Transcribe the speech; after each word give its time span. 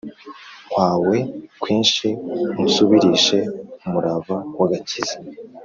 kwawe 0.69 1.17
kwinshi 1.61 2.07
Unsubirishe 2.61 3.39
umurava 3.85 4.35
w 4.57 4.59
agakiza 4.65 5.17